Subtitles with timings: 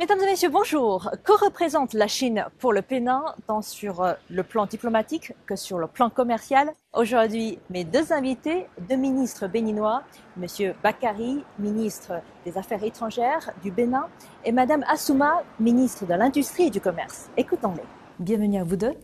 [0.00, 1.10] Mesdames et messieurs, bonjour.
[1.24, 5.78] Que représente la Chine pour le Bénin, tant sur euh, le plan diplomatique que sur
[5.78, 6.72] le plan commercial?
[6.94, 10.02] Aujourd'hui, mes deux invités, deux ministres béninois,
[10.38, 12.14] Monsieur Bakari, ministre
[12.46, 14.08] des Affaires étrangères du Bénin,
[14.46, 17.28] et Madame Assouma, ministre de l'Industrie et du Commerce.
[17.36, 17.84] Écoutons-les.
[18.18, 18.94] Bienvenue à vous deux.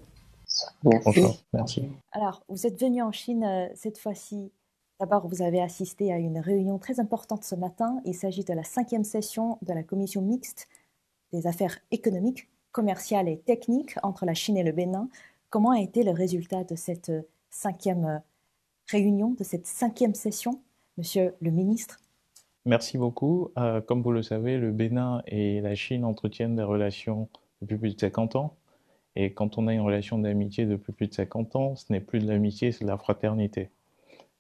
[0.82, 1.44] Merci.
[1.52, 1.88] Merci.
[2.12, 4.50] Alors, vous êtes venus en Chine euh, cette fois-ci
[4.98, 8.00] D'abord, vous avez assisté à une réunion très importante ce matin.
[8.06, 10.68] Il s'agit de la cinquième session de la commission mixte
[11.36, 15.08] des affaires économiques, commerciales et techniques entre la Chine et le Bénin.
[15.50, 17.12] Comment a été le résultat de cette
[17.50, 18.22] cinquième
[18.90, 20.60] réunion, de cette cinquième session,
[20.98, 22.00] Monsieur le ministre?
[22.64, 23.50] Merci beaucoup.
[23.58, 27.28] Euh, comme vous le savez, le Bénin et la Chine entretiennent des relations
[27.60, 28.56] depuis plus de 50 ans.
[29.14, 32.18] Et quand on a une relation d'amitié depuis plus de 50 ans, ce n'est plus
[32.18, 33.70] de l'amitié, c'est de la fraternité.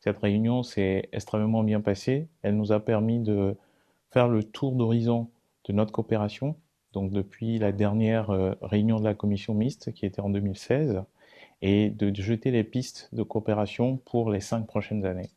[0.00, 2.28] Cette réunion s'est extrêmement bien passée.
[2.42, 3.56] Elle nous a permis de
[4.10, 5.28] faire le tour d'horizon
[5.64, 6.56] de notre coopération.
[6.96, 11.02] Donc depuis la dernière euh, réunion de la commission mixte qui était en 2016
[11.60, 15.28] et de jeter les pistes de coopération pour les cinq prochaines années.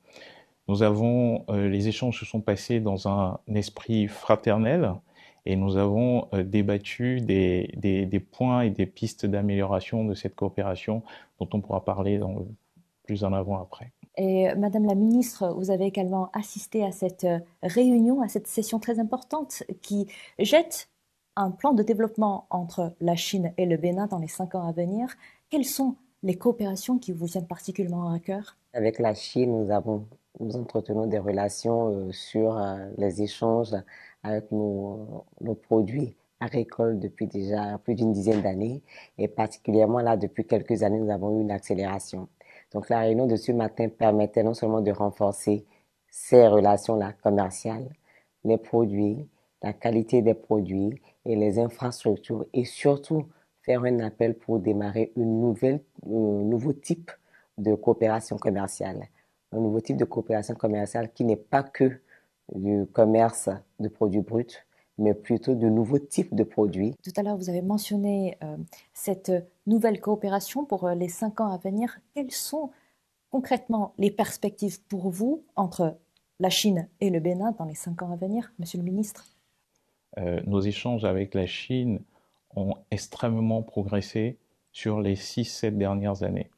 [0.70, 4.94] Nous avons, euh, les échanges se sont passés dans un esprit fraternel
[5.46, 11.04] et nous avons euh, débattu des, des, points et des pistes d'amélioration de cette coopération
[11.42, 12.22] dont on pourra parler
[13.04, 13.92] plus en avant après.
[14.16, 17.28] Et Madame la ministre, vous avez également assisté à cette
[17.64, 20.08] réunion, à cette session très importante qui
[20.40, 20.89] jette
[21.40, 24.74] un plan de développement entre la Chine et le Bénin dans les cinq ans à
[24.74, 25.08] venir.
[25.50, 28.58] Quelles sont les coopérations qui vous tiennent particulièrement à cœur?
[28.74, 30.06] Avec la Chine, nous avons
[30.40, 33.76] nous entretenons des relations euh, sur euh, les échanges
[34.24, 38.82] avec nos, nos produits agricoles depuis déjà plus d'une dizaine d'années
[39.18, 42.30] et particulièrement là depuis quelques années nous avons eu une accélération.
[42.74, 45.66] Donc la réunion de ce matin permettait non seulement de renforcer
[46.10, 47.90] ces relations-là commerciales,
[48.46, 49.28] les produits,
[49.62, 53.28] la qualité des produits et les infrastructures et surtout
[53.62, 57.12] faire un appel pour démarrer une nouvelle, un nouveau type
[57.60, 59.08] de coopération commerciale.
[59.52, 62.02] Un nouveau type de coopération commerciale qui n'est pas que
[62.56, 64.66] du commerce de produits bruts,
[64.98, 66.96] mais plutôt de nouveaux types de produits.
[67.04, 68.58] Tout à l'heure, vous avez mentionné euh,
[68.94, 69.32] cette
[69.68, 72.00] nouvelle coopération pour euh, les cinq ans à venir.
[72.16, 72.72] Quelles sont
[73.30, 75.96] concrètement les perspectives pour vous entre
[76.40, 79.26] la Chine et le Bénin dans les cinq ans à venir, Monsieur le Ministre?
[79.28, 79.39] euh,
[80.18, 82.02] Nos échanges avec la Chine
[82.56, 84.38] ont extrêmement progressé
[84.72, 86.50] sur les six, sept dernières années.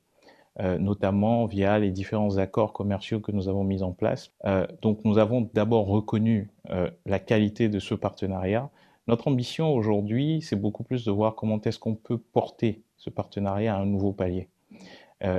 [0.59, 4.33] Euh, notamment via les différents accords commerciaux que nous avons mis en place.
[4.43, 8.69] Euh, donc nous avons d'abord reconnu euh, la qualité de ce partenariat.
[9.07, 13.73] Notre ambition aujourd'hui, c'est beaucoup plus de voir comment est-ce qu'on peut porter ce partenariat
[13.73, 14.49] à un nouveau palier.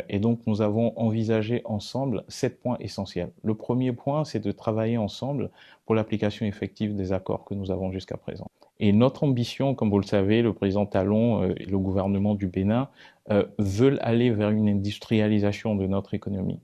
[0.09, 3.32] Et donc nous avons envisagé ensemble sept points essentiels.
[3.43, 5.50] Le premier point, c'est de travailler ensemble
[5.87, 8.47] pour l'application effective des accords que nous avons jusqu'à présent.
[8.82, 12.48] Et notre ambition, comme vous le savez, le président Talon euh, et le gouvernement du
[12.48, 12.88] Bénin
[13.31, 16.59] euh, veulent aller vers une industrialisation de notre économie.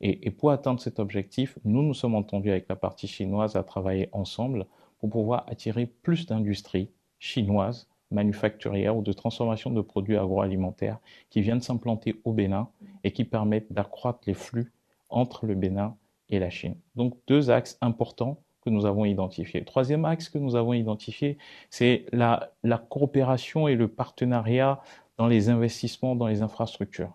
[0.00, 4.08] Et, pour atteindre cet objectif, nous nous sommes entendus avec la partie chinoise à travailler
[4.12, 4.66] ensemble
[5.00, 6.88] pour pouvoir attirer plus d'industries
[7.18, 10.98] chinoises, manufacturières ou de transformation de produits agroalimentaires
[11.30, 12.68] qui viennent s'implanter au Bénin
[13.04, 14.72] et qui permettent d'accroître les flux
[15.10, 15.96] entre le Bénin
[16.30, 16.76] et la Chine.
[16.94, 19.64] Donc deux axes importants que nous avons identifié.
[19.64, 21.38] troisième axe que nous avons identifié,
[21.70, 24.80] c'est la, la coopération et le partenariat
[25.18, 27.12] dans les investissements dans les infrastructures.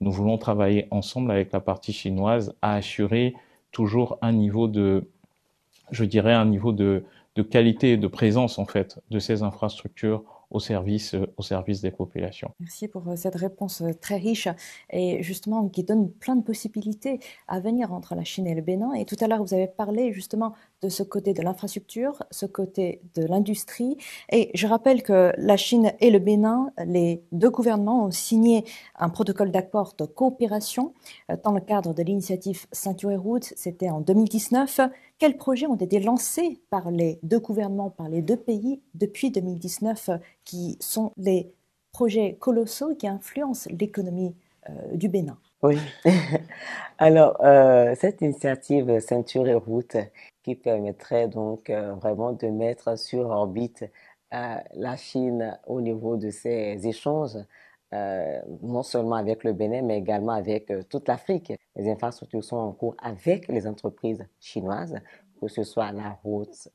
[0.00, 3.34] Nous voulons travailler ensemble avec la partie chinoise à assurer
[3.70, 5.10] toujours un niveau de,
[5.90, 7.04] je dirais, un niveau de,
[7.36, 11.90] de qualité et de présence, en fait, de ces infrastructures au service, euh, service des
[11.90, 12.52] populations.
[12.60, 14.48] Merci pour euh, cette réponse euh, très riche
[14.88, 18.92] et justement qui donne plein de possibilités à venir entre la Chine et le Bénin.
[18.94, 20.54] Et tout à l'heure, vous avez parlé justement
[20.84, 23.96] de ce côté de l'infrastructure, ce côté de l'industrie.
[24.30, 28.64] Et je rappelle que la Chine et le Bénin, les deux gouvernements ont signé
[28.96, 30.92] un protocole d'accord de coopération
[31.42, 33.54] dans le cadre de l'initiative Ceinture et Route.
[33.56, 34.80] C'était en 2019.
[35.18, 40.10] Quels projets ont été lancés par les deux gouvernements, par les deux pays depuis 2019,
[40.44, 41.50] qui sont les
[41.92, 44.34] projets colossaux qui influencent l'économie
[44.68, 45.38] euh, du Bénin?
[45.64, 45.78] Oui.
[46.98, 49.96] Alors, euh, cette initiative Ceinture et Route
[50.42, 53.82] qui permettrait donc euh, vraiment de mettre sur orbite
[54.34, 57.38] euh, la Chine au niveau de ces échanges,
[58.62, 61.54] non seulement avec le Bénin, mais également avec toute l'Afrique.
[61.76, 64.96] Les infrastructures sont en cours avec les entreprises chinoises,
[65.40, 66.68] que ce soit la route,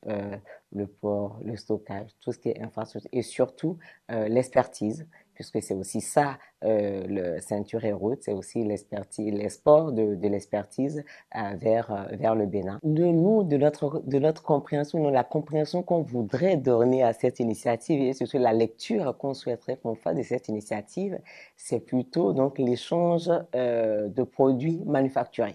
[0.72, 3.76] le port, le stockage, tout ce qui est infrastructure, et surtout
[4.08, 5.06] l'expertise
[5.40, 11.02] puisque c'est aussi ça, euh, le ceinture et route, c'est aussi l'export de, l'expertise
[11.34, 12.78] euh, vers, euh, vers le Bénin.
[12.82, 18.36] De nous, de notre, compréhension, la compréhension qu'on voudrait donner à cette initiative et surtout
[18.36, 21.18] la lecture qu'on souhaiterait qu'on fasse de cette initiative,
[21.56, 25.54] c'est plutôt donc l'échange de produits manufacturés.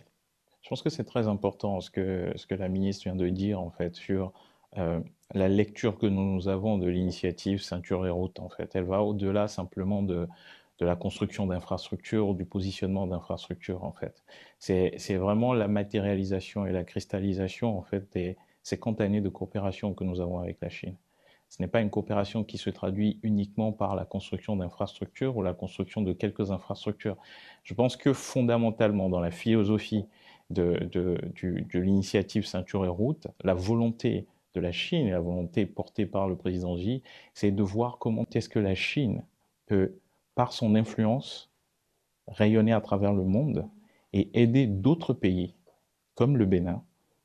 [0.64, 3.62] Je pense que c'est très important ce que, ce que la ministre vient de dire
[3.62, 4.34] en fait sur
[4.77, 5.00] euh,
[5.33, 8.75] la lecture que nous avons de l'initiative Ceinture et Route, en fait.
[8.75, 10.27] Elle va au-delà simplement de,
[10.80, 14.24] la construction d'infrastructures ou du positionnement d'infrastructures, en fait.
[14.60, 20.04] C'est vraiment la matérialisation et la cristallisation, en fait, des 50 années de coopération que
[20.04, 20.95] nous avons avec la Chine.
[21.50, 25.54] Ce n'est pas une coopération qui se traduit uniquement par la construction d'infrastructures ou la
[25.54, 27.18] construction de quelques infrastructures.
[27.63, 30.06] Je pense que fondamentalement, dans la philosophie
[30.50, 30.77] de
[31.74, 36.36] l'initiative Ceinture et Route, la volonté de la Chine et la volonté portée par le
[36.36, 37.04] président Xi,
[37.34, 39.24] c'est de voir comment est-ce que la Chine
[39.66, 40.00] peut,
[40.34, 41.52] par son influence,
[42.28, 43.68] rayonner à travers le monde
[44.13, 45.54] et aider d'autres pays,
[46.16, 46.81] comme le Bénin,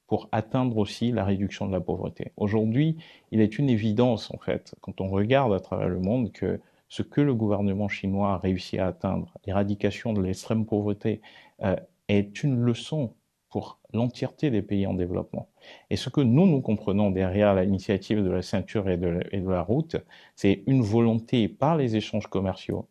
[0.06, 2.32] pour atteindre aussi la réduction de la pauvreté.
[2.37, 2.97] Aujourd'hui,
[3.31, 7.03] il est une évidence, en fait, quand on regarde à travers le monde, que ce
[7.03, 11.21] que le gouvernement chinois a réussi à atteindre, l'éradication de l'extrême pauvreté,
[11.62, 11.76] euh,
[12.09, 13.15] est une leçon
[13.50, 15.49] pour l'entièreté des pays en développement.
[15.91, 19.97] Et ce que nous, nous comprenons derrière l'initiative de la ceinture et de la, route,
[20.37, 22.87] c'est une volonté par les échanges commerciaux,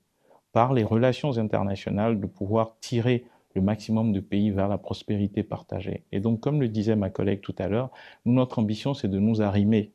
[0.51, 3.25] par les relations internationales, de pouvoir tirer
[3.55, 6.03] le maximum de pays vers la prospérité partagée.
[6.11, 7.89] Et donc, comme le disait ma collègue tout à l'heure,
[8.25, 9.91] notre ambition, c'est de nous arrimer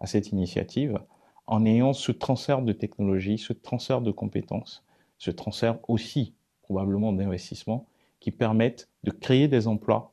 [0.00, 0.98] à cette initiative
[1.46, 4.84] en ayant ce transfert de technologie, ce transfert de compétences,
[5.18, 7.86] ce transfert aussi probablement d'investissement
[8.22, 10.12] qui permettent de créer des emplois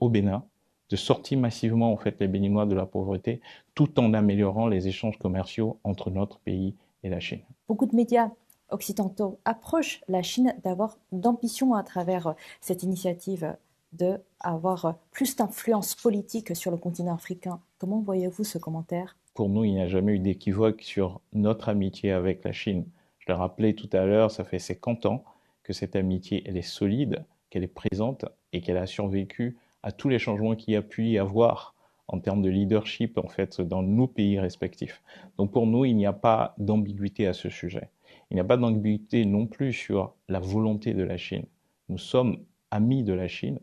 [0.00, 0.42] au Bénin,
[0.88, 3.42] de sortir massivement en fait les Béninois de la pauvreté,
[3.74, 7.42] tout en améliorant les échanges commerciaux entre notre pays et la Chine.
[7.68, 8.30] Beaucoup de médias
[8.70, 13.54] occidentaux approchent la Chine d'avoir d'ambition à travers cette initiative
[13.92, 17.60] de avoir plus d'influence politique sur le continent africain.
[17.76, 19.18] Comment voyez-vous ce commentaire?
[19.34, 22.86] Pour nous, il n'y a jamais eu d'équivoque sur notre amitié avec la Chine.
[23.18, 25.22] Je le rappelais tout à l'heure, ça fait 50 ans
[25.62, 30.08] que cette amitié elle est solide qu'elle est présente et qu'elle a survécu à tous
[30.08, 31.74] les changements qu'il y a pu y avoir
[32.08, 35.02] en termes de leadership en fait dans nos pays respectifs.
[35.36, 37.90] Donc pour nous, il n'y a pas d'ambiguïté à ce sujet.
[38.30, 41.44] Il n'y a pas d'ambiguïté non plus sur la volonté de la Chine.
[41.90, 42.38] Nous sommes
[42.70, 43.60] amis de la Chine,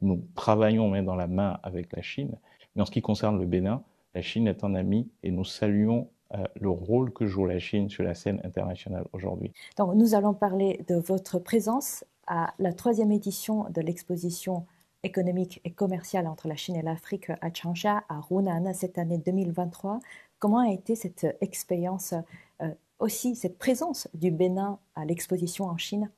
[0.00, 2.36] nous travaillons main dans la main avec la Chine,
[2.76, 3.82] mais en ce qui concerne le Bénin,
[4.14, 7.88] la Chine est un ami et nous saluons euh, le rôle que joue la Chine
[7.90, 9.52] sur la scène internationale aujourd'hui.
[9.76, 14.66] Donc nous allons parler de votre présence à la troisième édition de l'exposition
[15.02, 20.00] économique et commerciale entre la Chine et l'Afrique à Changsha, à Hunan, cette année 2023.
[20.38, 22.14] Comment a été cette expérience,
[22.62, 22.68] euh,
[22.98, 26.10] aussi cette présence du Bénin à l'exposition en Chine,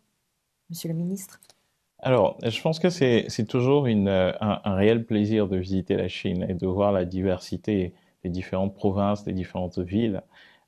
[0.71, 1.41] Monsieur le ministre?
[1.99, 6.55] Alors, je pense que c'est toujours une, un, réel plaisir de visiter la Chine et
[6.55, 10.23] de voir la diversité des différentes provinces, des différentes villes,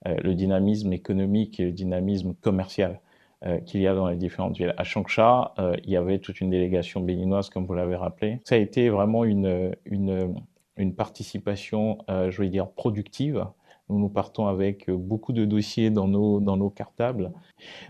[0.07, 3.01] euh, le dynamisme économique et le dynamisme commercial.
[3.47, 4.75] Euh, qu'il y a dans les différentes villes.
[4.79, 8.41] À Changsha, euh, il y avait toute une délégation béninoise, comme vous l'avez rappelé.
[8.43, 13.47] Ça a été vraiment une, une, participation, euh, je vais dire, productive.
[13.89, 17.31] Nous, nous partons avec beaucoup de dossiers dans nos, dans nos cartables.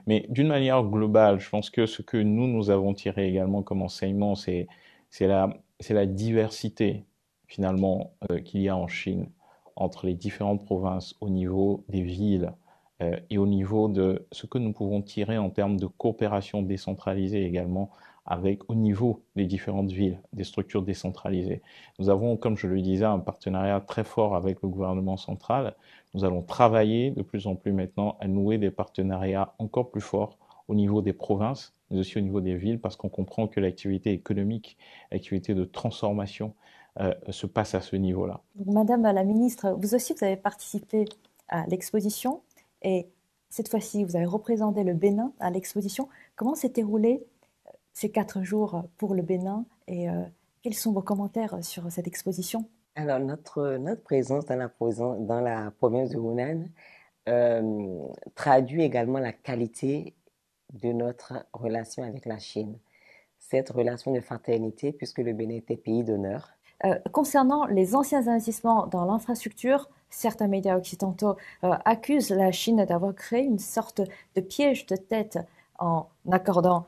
[0.06, 3.80] Mais d'une manière globale, je pense que ce que nous, nous avons tiré également comme
[3.80, 4.66] enseignement, c'est
[5.18, 5.48] la,
[5.88, 7.06] la diversité,
[7.46, 8.12] finalement,
[8.44, 9.30] qu'il y a en Chine
[9.76, 12.52] entre les différentes provinces au niveau des villes,
[13.00, 17.90] et au niveau de ce que nous pouvons tirer en termes de coopération décentralisée également
[18.28, 21.62] avec au niveau des différentes villes, des structures décentralisées.
[21.98, 25.74] Nous avons, comme je le disais, un partenariat très fort avec le gouvernement central.
[26.12, 30.36] Nous allons travailler de plus en plus maintenant à nouer des partenariats encore plus forts
[30.68, 34.12] au niveau des provinces, mais aussi au niveau des villes, parce qu'on comprend que l'activité
[34.12, 34.76] économique,
[35.10, 36.52] l'activité de transformation
[37.00, 38.42] euh, se passe à ce niveau-là.
[38.66, 41.06] Madame la ministre, vous aussi, vous avez participé
[41.48, 42.42] à l'exposition
[42.82, 43.08] et
[43.50, 46.08] cette fois-ci, vous avez représenté le Bénin à l'exposition.
[46.36, 47.24] Comment s'est déroulé
[47.66, 50.22] euh, ces quatre jours pour le Bénin et euh,
[50.62, 52.68] quels sont vos commentaires sur cette exposition?
[52.94, 54.70] Alors, notre, notre présence dans la,
[55.20, 56.64] dans la province de Hunan
[57.28, 58.02] euh,
[58.34, 60.14] traduit également la qualité
[60.72, 62.76] de notre relation avec la Chine.
[63.38, 66.50] Cette relation de fraternité, puisque le Bénin était pays d'honneur.
[66.84, 73.14] Euh, concernant les anciens investissements dans l'infrastructure, certains médias occidentaux euh, accusent la Chine d'avoir
[73.14, 74.00] créé une sorte
[74.34, 75.38] de piège de tête
[75.78, 76.86] en accordant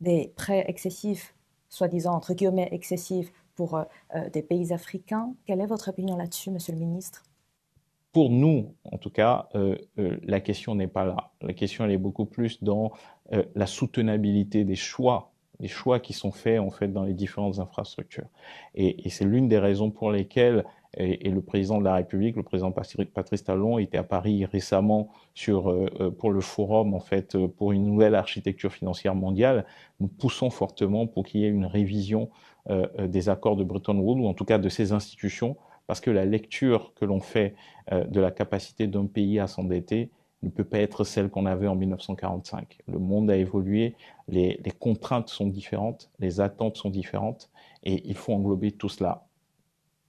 [0.00, 1.34] des prêts excessifs,
[1.68, 3.84] soi-disant entre guillemets excessifs, pour euh,
[4.14, 5.32] euh, des pays africains.
[5.46, 7.22] Quelle est votre opinion là-dessus, Monsieur le Ministre?
[8.12, 9.50] Pour nous, en tout cas,
[9.94, 11.32] la question n'est pas là.
[11.42, 12.92] La question, elle est beaucoup plus dans
[13.54, 18.24] la soutenabilité des choix, les choix qui sont faits en fait dans les différentes infrastructures.
[18.74, 20.64] Et c'est l'une des raisons pour lesquelles
[20.96, 25.74] et, le président de la République, le président Patrice Talon, était à Paris récemment sur
[26.18, 29.66] pour le forum en fait pour une nouvelle architecture financière mondiale.
[30.00, 32.30] Nous poussons fortement pour qu'il y ait une révision
[32.98, 36.24] des accords de Bretton Woods ou en tout cas de ces institutions parce que la
[36.24, 37.54] lecture que l'on fait
[37.92, 40.10] euh, de la capacité d'un pays à s'endetter
[40.42, 42.78] ne peut pas être celle qu'on avait en 1945.
[42.86, 43.94] Le monde a évolué,
[44.28, 47.50] les, contraintes sont différentes, les attentes sont différentes,
[47.84, 49.26] et il faut englober tout cela.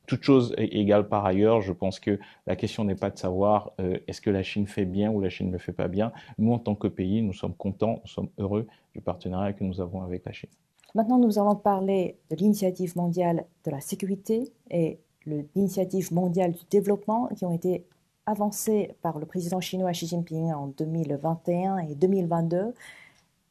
[0.08, 4.00] Toute chose égale par ailleurs, je pense que la question n'est pas de savoir euh,
[4.08, 6.14] est-ce que la Chine fait bien ou la Chine ne fait pas bien.
[6.38, 9.82] Nous, en tant que pays, nous sommes contents, nous sommes heureux du partenariat que nous
[9.82, 10.50] avons avec la Chine.
[10.96, 17.28] Maintenant, nous allons parler de l'initiative mondiale de la sécurité et l'initiative mondiale du développement
[17.36, 17.86] qui ont été
[18.26, 22.74] avancées par le président chinois Xi Jinping en 2021 et 2022.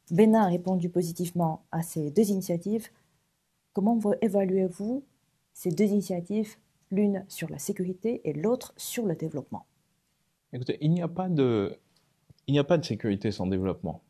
[0.09, 2.87] Bénin a répondu positivement à ces deux initiatives.
[3.73, 5.03] Comment évaluez-vous
[5.57, 6.55] ces deux initiatives,
[6.91, 9.65] l'une sur la sécurité et l'autre sur le développement
[10.53, 11.79] Écoutez, il n'y a pas de,
[12.45, 14.03] il n'y a pas de sécurité sans développement.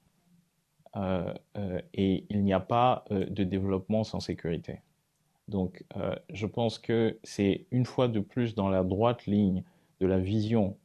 [0.97, 4.81] Euh, euh, et il n'y a pas euh, de développement sans sécurité.
[5.47, 5.85] Donc,
[6.33, 9.63] je pense que c'est une fois de plus dans la droite ligne
[10.01, 10.75] de la vision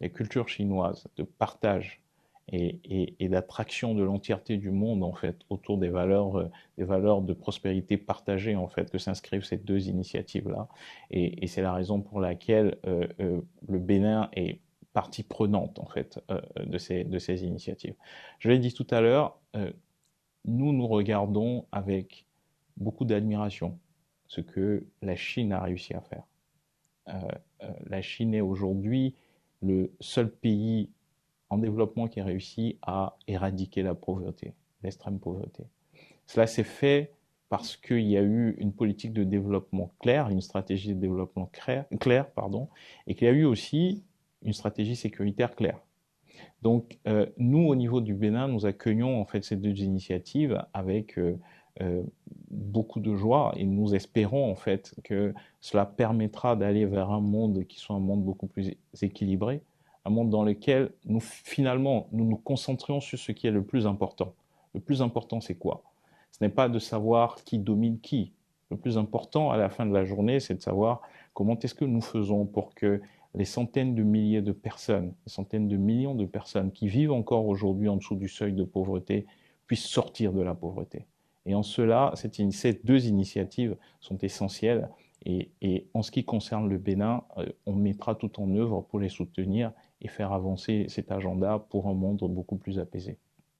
[0.00, 2.00] des cultures chinoises de partage
[2.48, 7.32] et, d'attraction de l'entièreté du monde en fait autour des valeurs, euh, des valeurs de
[7.32, 10.68] prospérité partagée en fait que s'inscrivent ces deux initiatives là.
[11.10, 13.06] Et, c'est la raison pour laquelle euh,
[13.68, 14.60] le Bénin est
[14.92, 16.20] partie prenante en fait
[16.60, 17.94] de ces de ces initiatives.
[18.38, 19.38] Je l'ai dit tout à l'heure,
[20.44, 22.26] nous nous regardons avec
[22.76, 23.78] beaucoup d'admiration
[24.26, 26.24] ce que la Chine a réussi à faire.
[27.08, 27.12] Euh,
[27.62, 29.14] euh, la Chine est aujourd'hui
[29.60, 30.90] le seul pays
[31.52, 35.64] en développement qui a réussi à éradiquer la pauvreté, l'extrême pauvreté.
[36.26, 37.12] Cela s'est fait
[37.50, 41.84] parce qu'il y a eu une politique de développement claire, une stratégie de développement claire,
[42.00, 42.68] claire pardon,
[43.06, 44.02] et qu'il y a eu aussi
[44.40, 45.78] une stratégie sécuritaire claire.
[46.62, 51.18] Donc, euh, nous, au niveau du Bénin, nous accueillons en fait ces deux initiatives avec
[51.18, 51.36] euh,
[52.50, 57.66] beaucoup de joie et nous espérons en fait que cela permettra d'aller vers un monde
[57.66, 59.60] qui soit un monde beaucoup plus équilibré,
[60.04, 63.86] un monde dans lequel nous finalement nous nous concentrions sur ce qui est le plus
[63.86, 64.34] important.
[64.74, 65.82] Le plus important c'est quoi?
[66.30, 68.32] Ce n'est pas de savoir qui domine qui.
[68.70, 71.02] Le plus important à la fin de la journée c'est de savoir
[71.34, 73.00] comment est-ce que nous faisons pour que
[73.34, 77.46] les centaines de milliers de personnes, les centaines de millions de personnes qui vivent encore
[77.46, 79.26] aujourd'hui en dessous du seuil de pauvreté
[79.66, 81.06] puissent sortir de la pauvreté.
[81.46, 84.88] Et en cela, ces deux initiatives sont essentielles.
[85.24, 89.08] Et, en ce qui concerne le Bénin, euh, on mettra tout en œuvre pour les
[89.08, 93.18] soutenir et faire avancer cet agenda pour un monde beaucoup plus apaisé.